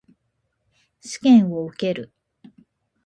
[1.01, 2.11] 試験を受ける。